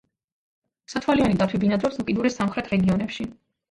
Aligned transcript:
სათვალიანი 0.93 1.39
დათვი 1.43 1.63
ბინადრობს 1.67 2.03
უკიდურეს 2.07 2.43
სამხრეთ 2.43 2.77
რეგიონებში. 2.77 3.33